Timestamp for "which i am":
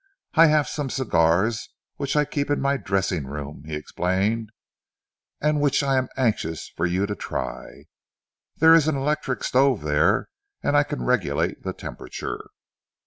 5.61-6.09